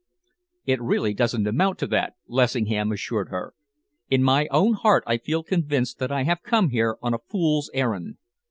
"It 0.65 0.81
really 0.81 1.13
doesn't 1.13 1.45
amount 1.45 1.77
to 1.77 1.85
that," 1.85 2.13
Lessingham 2.27 2.91
assured 2.91 3.29
her. 3.29 3.53
"In 4.09 4.23
my 4.23 4.47
own 4.49 4.73
heart 4.73 5.03
I 5.05 5.17
feel 5.17 5.43
convinced 5.43 5.99
that 5.99 6.11
I 6.11 6.23
have 6.23 6.41
come 6.41 6.71
here 6.71 6.97
on 7.03 7.13
a 7.13 7.19
fool's 7.29 7.69
errand. 7.71 8.17